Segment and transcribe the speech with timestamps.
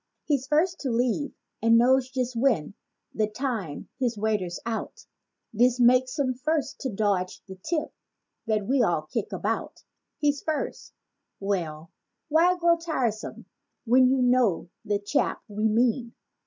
[0.25, 5.05] He's first to leave and knows just when—(the time his waiter's out)—
[5.53, 7.93] This makes him first to dodge the tip
[8.47, 9.83] that we all kick about.
[10.17, 11.91] He's first—well
[12.29, 13.45] why grow tiresome
[13.85, 16.15] when you know the chap we mean.